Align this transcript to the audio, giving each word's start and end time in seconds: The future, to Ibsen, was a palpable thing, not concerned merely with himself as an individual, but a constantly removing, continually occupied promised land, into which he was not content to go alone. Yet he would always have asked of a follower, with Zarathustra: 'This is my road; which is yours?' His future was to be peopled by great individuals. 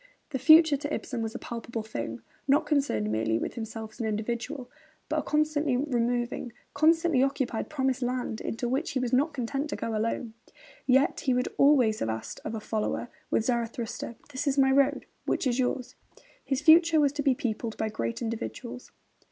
The 0.31 0.39
future, 0.39 0.77
to 0.77 0.91
Ibsen, 0.91 1.21
was 1.21 1.35
a 1.35 1.37
palpable 1.37 1.83
thing, 1.83 2.23
not 2.47 2.65
concerned 2.65 3.11
merely 3.11 3.37
with 3.37 3.53
himself 3.53 3.91
as 3.91 3.99
an 3.99 4.07
individual, 4.07 4.67
but 5.09 5.19
a 5.19 5.21
constantly 5.21 5.77
removing, 5.77 6.53
continually 6.73 7.21
occupied 7.21 7.69
promised 7.69 8.01
land, 8.01 8.41
into 8.41 8.67
which 8.67 8.89
he 8.93 8.99
was 8.99 9.13
not 9.13 9.31
content 9.31 9.69
to 9.69 9.75
go 9.75 9.95
alone. 9.95 10.33
Yet 10.87 11.19
he 11.19 11.35
would 11.35 11.49
always 11.59 11.99
have 11.99 12.09
asked 12.09 12.39
of 12.43 12.55
a 12.55 12.59
follower, 12.59 13.09
with 13.29 13.45
Zarathustra: 13.45 14.15
'This 14.31 14.47
is 14.47 14.57
my 14.57 14.71
road; 14.71 15.05
which 15.27 15.45
is 15.45 15.59
yours?' 15.59 15.93
His 16.43 16.61
future 16.61 16.99
was 16.99 17.11
to 17.13 17.21
be 17.21 17.35
peopled 17.35 17.77
by 17.77 17.89
great 17.89 18.23
individuals. 18.23 18.91